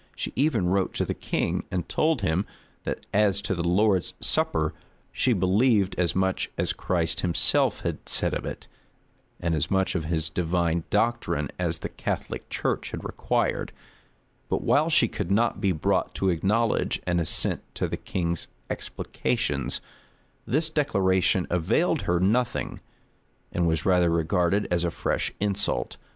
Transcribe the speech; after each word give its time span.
She 0.15 0.33
even 0.35 0.65
wrote 0.65 0.95
to 0.95 1.05
the 1.05 1.13
king, 1.13 1.63
and 1.69 1.87
told 1.87 2.21
him, 2.23 2.47
that 2.85 3.05
as 3.13 3.39
to 3.43 3.53
the 3.53 3.63
Lord's 3.63 4.15
supper, 4.19 4.73
she 5.11 5.31
believed 5.31 5.93
as 5.99 6.15
much 6.15 6.49
as 6.57 6.73
Christ 6.73 7.19
himself 7.19 7.81
had 7.81 8.09
said 8.09 8.33
of 8.33 8.43
it, 8.43 8.65
and 9.39 9.53
as 9.53 9.69
much 9.69 9.93
of 9.93 10.05
his 10.05 10.31
divine 10.31 10.85
doctrine 10.89 11.49
as 11.59 11.77
the 11.77 11.87
Catholic 11.89 12.49
church 12.49 12.89
had 12.89 13.03
required: 13.03 13.71
but 14.49 14.63
while 14.63 14.89
she 14.89 15.07
could 15.07 15.29
not 15.29 15.61
be 15.61 15.71
brought 15.71 16.15
to 16.15 16.31
acknowledge 16.31 16.99
an 17.05 17.19
assent 17.19 17.61
to 17.75 17.87
the 17.87 17.95
king's 17.95 18.47
explications, 18.71 19.81
this 20.47 20.71
declaration 20.71 21.45
availed 21.51 22.01
her 22.01 22.19
nothing, 22.19 22.79
and 23.51 23.67
was 23.67 23.85
rather 23.85 24.09
regarded 24.09 24.67
as 24.71 24.83
a 24.83 24.89
fresh 24.89 25.31
insult. 25.39 25.97